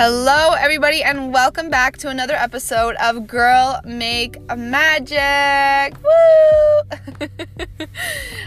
[0.00, 5.92] Hello, everybody, and welcome back to another episode of Girl Make Magic.
[6.00, 7.28] Woo!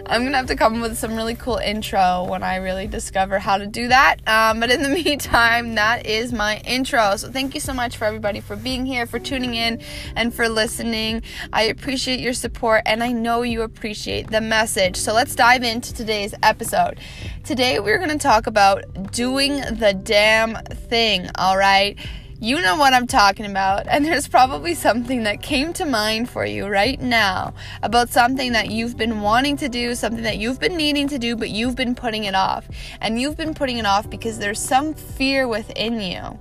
[0.05, 3.37] I'm gonna have to come up with some really cool intro when I really discover
[3.37, 4.25] how to do that.
[4.27, 7.17] Um, but in the meantime, that is my intro.
[7.17, 9.81] So thank you so much for everybody for being here, for tuning in,
[10.15, 11.21] and for listening.
[11.51, 14.95] I appreciate your support, and I know you appreciate the message.
[14.95, 16.97] So let's dive into today's episode.
[17.43, 21.97] Today, we're gonna talk about doing the damn thing all right?
[22.39, 26.45] You know what I'm talking about, and there's probably something that came to mind for
[26.45, 30.77] you right now about something that you've been wanting to do, something that you've been
[30.77, 32.67] needing to do, but you've been putting it off.
[32.99, 36.39] And you've been putting it off because there's some fear within you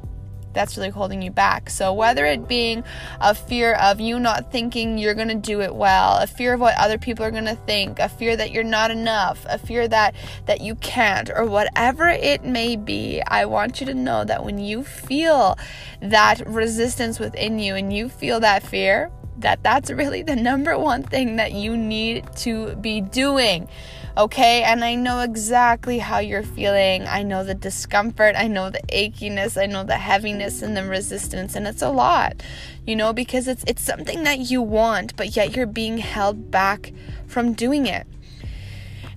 [0.52, 1.70] that's really holding you back.
[1.70, 2.84] So, whether it being
[3.20, 6.60] a fear of you not thinking you're going to do it well, a fear of
[6.60, 9.86] what other people are going to think, a fear that you're not enough, a fear
[9.88, 10.14] that
[10.46, 14.58] that you can't or whatever it may be, I want you to know that when
[14.58, 15.58] you feel
[16.00, 19.10] that resistance within you and you feel that fear,
[19.40, 23.68] that that's really the number one thing that you need to be doing
[24.16, 24.62] okay?
[24.62, 27.06] And I know exactly how you're feeling.
[27.06, 31.54] I know the discomfort, I know the achiness, I know the heaviness and the resistance,
[31.56, 32.42] and it's a lot,
[32.86, 36.92] you know, because it's it's something that you want, but yet you're being held back
[37.26, 38.06] from doing it.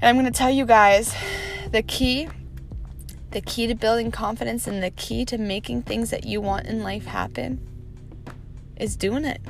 [0.01, 1.15] And I'm going to tell you guys
[1.71, 2.27] the key
[3.31, 6.83] the key to building confidence and the key to making things that you want in
[6.83, 7.59] life happen
[8.77, 9.41] is doing it.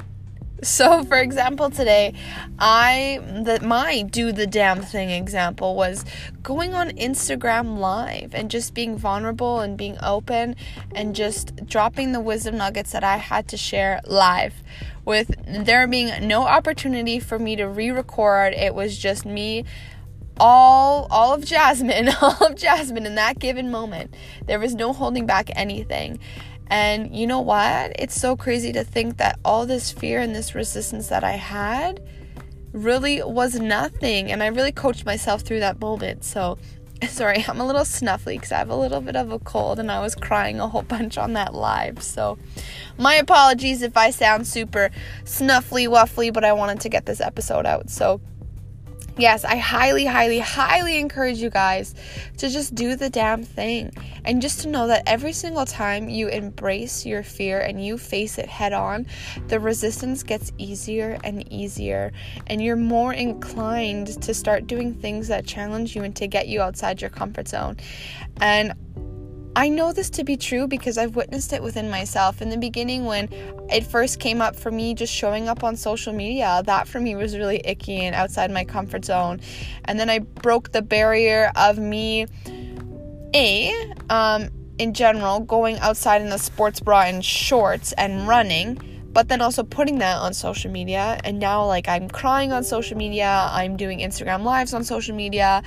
[0.63, 2.13] So, for example, today,
[2.57, 6.05] I that my do the damn thing example was
[6.41, 10.55] going on Instagram live and just being vulnerable and being open
[10.95, 14.53] and just dropping the wisdom nuggets that I had to share live.
[15.05, 19.65] With there being no opportunity for me to re-record, it was just me
[20.39, 24.13] all all of Jasmine, all of Jasmine in that given moment.
[24.45, 26.19] There was no holding back anything.
[26.67, 27.93] And you know what?
[27.99, 32.01] It's so crazy to think that all this fear and this resistance that I had
[32.71, 34.31] really was nothing.
[34.31, 36.23] And I really coached myself through that moment.
[36.23, 36.57] So,
[37.07, 39.91] sorry, I'm a little snuffly because I have a little bit of a cold and
[39.91, 42.01] I was crying a whole bunch on that live.
[42.01, 42.37] So,
[42.97, 44.89] my apologies if I sound super
[45.25, 47.89] snuffly wuffly, but I wanted to get this episode out.
[47.89, 48.21] So,
[49.17, 51.95] yes, I highly, highly, highly encourage you guys
[52.37, 53.91] to just do the damn thing.
[54.25, 58.37] And just to know that every single time you embrace your fear and you face
[58.37, 59.05] it head on,
[59.47, 62.11] the resistance gets easier and easier.
[62.47, 66.61] And you're more inclined to start doing things that challenge you and to get you
[66.61, 67.77] outside your comfort zone.
[68.37, 68.73] And
[69.55, 72.41] I know this to be true because I've witnessed it within myself.
[72.41, 73.29] In the beginning, when
[73.69, 77.15] it first came up for me just showing up on social media, that for me
[77.15, 79.41] was really icky and outside my comfort zone.
[79.85, 82.25] And then I broke the barrier of me,
[83.35, 84.49] A, um,
[84.79, 88.79] in general, going outside in a sports bra and shorts and running
[89.13, 92.97] but then also putting that on social media and now like i'm crying on social
[92.97, 95.61] media i'm doing instagram lives on social media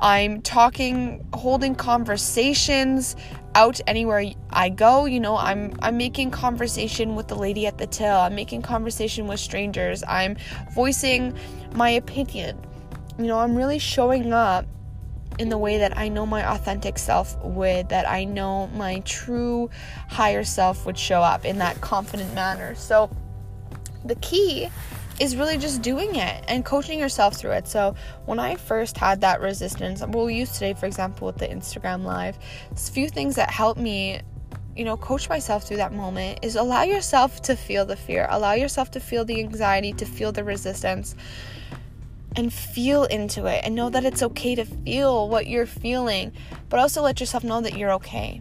[0.00, 3.16] I'm talking, holding conversations
[3.54, 5.06] out anywhere I go.
[5.06, 8.16] You know, I'm I'm making conversation with the lady at the till.
[8.16, 10.04] I'm making conversation with strangers.
[10.06, 10.36] I'm
[10.74, 11.36] voicing
[11.74, 12.58] my opinion.
[13.18, 14.66] You know, I'm really showing up
[15.38, 19.70] in the way that I know my authentic self would, that I know my true
[20.08, 22.74] higher self would show up in that confident manner.
[22.74, 23.10] So
[24.04, 24.68] the key
[25.20, 27.66] is really just doing it and coaching yourself through it.
[27.68, 27.94] So,
[28.26, 32.38] when I first had that resistance, we'll use today, for example, with the Instagram live,
[32.70, 34.20] a few things that helped me,
[34.76, 38.52] you know, coach myself through that moment is allow yourself to feel the fear, allow
[38.52, 41.16] yourself to feel the anxiety, to feel the resistance,
[42.36, 46.32] and feel into it and know that it's okay to feel what you're feeling,
[46.68, 48.40] but also let yourself know that you're okay.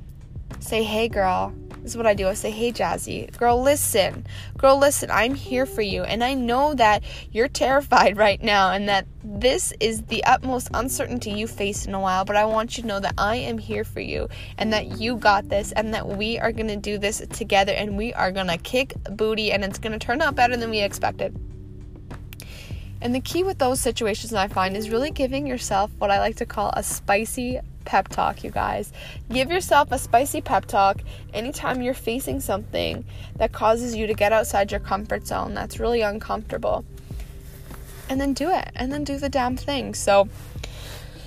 [0.59, 1.55] Say, hey, girl,
[1.87, 2.27] this is what I do.
[2.27, 4.27] I say, Hey, Jazzy, girl, listen.
[4.57, 6.03] Girl, listen, I'm here for you.
[6.03, 11.31] And I know that you're terrified right now and that this is the utmost uncertainty
[11.31, 12.25] you face in a while.
[12.25, 14.27] But I want you to know that I am here for you
[14.57, 17.97] and that you got this and that we are going to do this together and
[17.97, 20.81] we are going to kick booty and it's going to turn out better than we
[20.81, 21.39] expected.
[23.01, 26.38] And the key with those situations I find is really giving yourself what I like
[26.38, 28.91] to call a spicy pep talk, you guys.
[29.31, 31.01] Give yourself a spicy pep talk
[31.33, 33.05] anytime you're facing something
[33.38, 36.85] that causes you to get outside your comfort zone that's really uncomfortable.
[38.09, 39.93] And then do it, and then do the damn thing.
[39.93, 40.29] So,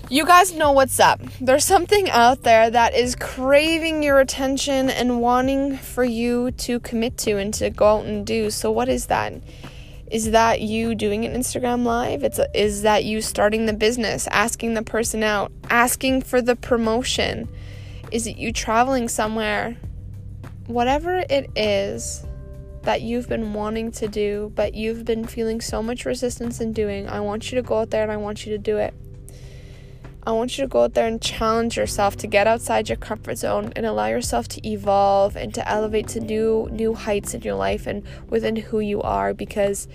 [0.09, 1.21] you guys know what's up.
[1.41, 7.17] There's something out there that is craving your attention and wanting for you to commit
[7.19, 8.51] to and to go out and do.
[8.51, 9.35] So, what is that?
[10.11, 12.25] Is that you doing an Instagram live?
[12.25, 17.49] It's is that you starting the business, asking the person out, asking for the promotion?
[18.11, 19.77] Is it you traveling somewhere
[20.67, 22.25] whatever it is
[22.83, 27.09] that you've been wanting to do, but you've been feeling so much resistance in doing,
[27.09, 28.95] I want you to go out there and I want you to do it.
[30.27, 33.39] I want you to go out there and challenge yourself to get outside your comfort
[33.39, 37.55] zone and allow yourself to evolve and to elevate to new new heights in your
[37.55, 39.89] life and within who you are because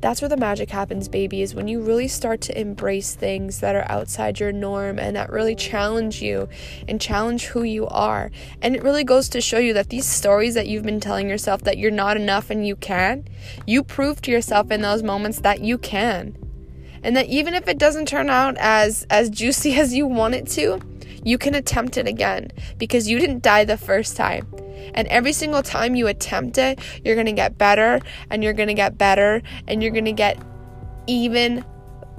[0.00, 3.74] that's where the magic happens, baby, is when you really start to embrace things that
[3.74, 6.46] are outside your norm and that really challenge you
[6.86, 8.30] and challenge who you are.
[8.60, 11.62] And it really goes to show you that these stories that you've been telling yourself
[11.62, 13.26] that you're not enough and you can,
[13.66, 16.43] you prove to yourself in those moments that you can.
[17.04, 20.48] And that even if it doesn't turn out as as juicy as you want it
[20.48, 20.80] to,
[21.24, 24.46] you can attempt it again because you didn't die the first time.
[24.94, 28.68] And every single time you attempt it, you're going to get better and you're going
[28.68, 30.38] to get better and you're going to get
[31.06, 31.64] even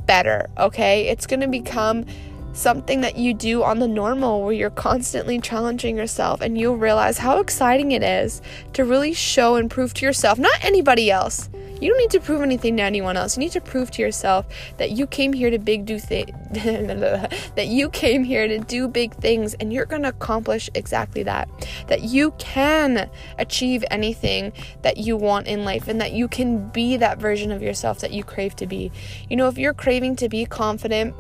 [0.05, 1.07] better, okay?
[1.07, 2.05] It's going to become
[2.53, 7.17] something that you do on the normal where you're constantly challenging yourself and you'll realize
[7.17, 8.41] how exciting it is
[8.73, 11.49] to really show and prove to yourself, not anybody else,
[11.81, 13.37] you don't need to prove anything to anyone else.
[13.37, 14.45] You need to prove to yourself
[14.77, 19.13] that you came here to big do things that you came here to do big
[19.15, 21.49] things and you're going to accomplish exactly that.
[21.87, 26.97] That you can achieve anything that you want in life and that you can be
[26.97, 28.91] that version of yourself that you crave to be.
[29.29, 31.15] You know, if you're craving to be confident,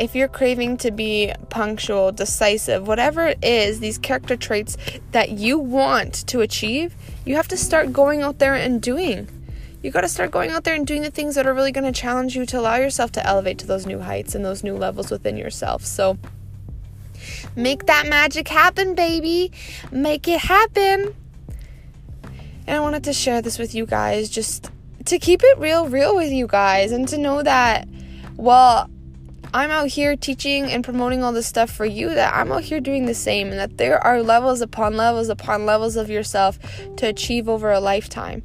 [0.00, 4.78] if you're craving to be punctual, decisive, whatever it is, these character traits
[5.12, 6.94] that you want to achieve,
[7.26, 9.28] you have to start going out there and doing.
[9.82, 11.84] You got to start going out there and doing the things that are really going
[11.84, 14.74] to challenge you to allow yourself to elevate to those new heights and those new
[14.74, 15.84] levels within yourself.
[15.84, 16.16] So,
[17.54, 19.52] make that magic happen, baby.
[19.92, 21.14] Make it happen.
[22.66, 24.70] And I wanted to share this with you guys just
[25.04, 27.86] to keep it real, real with you guys and to know that,
[28.36, 28.88] well,
[29.52, 32.78] I'm out here teaching and promoting all this stuff for you, that I'm out here
[32.78, 36.58] doing the same, and that there are levels upon levels upon levels of yourself
[36.96, 38.44] to achieve over a lifetime.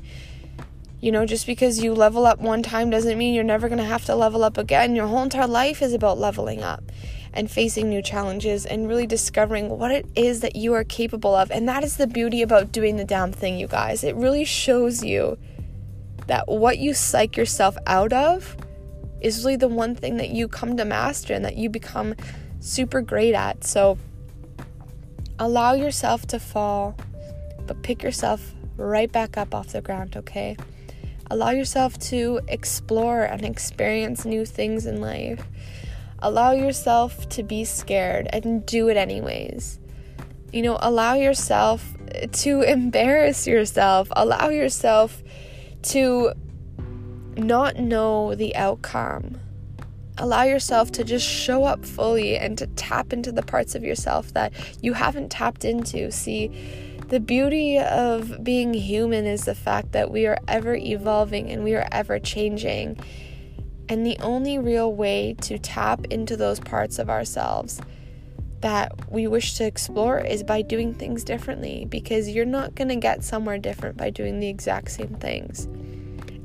[1.01, 3.85] You know, just because you level up one time doesn't mean you're never going to
[3.85, 4.95] have to level up again.
[4.95, 6.83] Your whole entire life is about leveling up
[7.31, 11.51] and facing new challenges and really discovering what it is that you are capable of.
[11.51, 14.03] And that is the beauty about doing the damn thing, you guys.
[14.03, 15.37] It really shows you
[16.25, 18.57] that what you psych yourself out of
[19.21, 22.15] is really the one thing that you come to master and that you become
[22.59, 23.63] super great at.
[23.63, 23.97] So
[25.39, 26.95] allow yourself to fall,
[27.67, 30.57] but pick yourself right back up off the ground, okay?
[31.31, 35.43] Allow yourself to explore and experience new things in life.
[36.19, 39.79] Allow yourself to be scared and do it anyways.
[40.53, 41.93] You know, allow yourself
[42.31, 44.07] to embarrass yourself.
[44.15, 45.23] Allow yourself
[45.83, 46.33] to
[47.37, 49.39] not know the outcome.
[50.17, 54.33] Allow yourself to just show up fully and to tap into the parts of yourself
[54.33, 56.11] that you haven't tapped into.
[56.11, 56.49] See,
[57.09, 61.75] the beauty of being human is the fact that we are ever evolving and we
[61.75, 62.97] are ever changing.
[63.89, 67.81] And the only real way to tap into those parts of ourselves
[68.61, 72.95] that we wish to explore is by doing things differently because you're not going to
[72.95, 75.67] get somewhere different by doing the exact same things.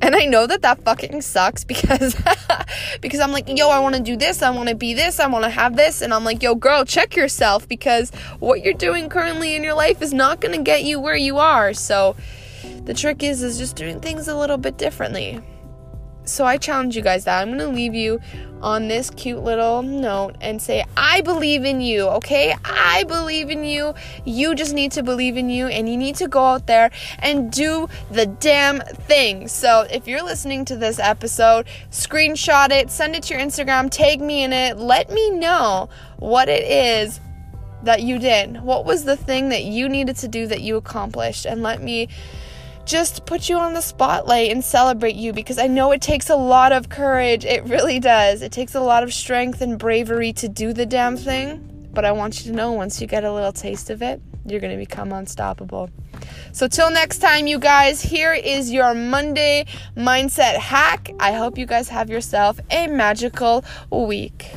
[0.03, 2.17] And I know that that fucking sucks because
[3.01, 4.43] because I'm like, "Yo, I want to do this.
[4.43, 5.21] I want to be this.
[5.21, 8.75] I want to have this." And I'm like, "Yo, girl, check yourself because what you're
[8.75, 12.17] doing currently in your life is not going to get you where you are." So
[12.85, 15.41] the trick is is just doing things a little bit differently.
[16.31, 18.21] So I challenge you guys that I'm going to leave you
[18.63, 22.55] on this cute little note and say, I believe in you, okay?
[22.65, 23.95] I believe in you.
[24.25, 27.51] You just need to believe in you and you need to go out there and
[27.51, 29.49] do the damn thing.
[29.49, 34.21] So if you're listening to this episode, screenshot it, send it to your Instagram, tag
[34.21, 37.21] me in it, let me know what it is
[37.83, 38.61] that you did.
[38.61, 41.47] What was the thing that you needed to do that you accomplished?
[41.47, 42.09] And let me
[42.85, 46.37] just put you on the spotlight and celebrate you because I know it takes a
[46.37, 47.45] lot of courage.
[47.45, 48.43] It really does.
[48.43, 51.67] It takes a lot of strength and bravery to do the damn thing.
[51.93, 54.61] But I want you to know once you get a little taste of it, you're
[54.61, 55.91] going to become unstoppable.
[56.53, 61.11] So, till next time, you guys, here is your Monday mindset hack.
[61.19, 64.53] I hope you guys have yourself a magical week.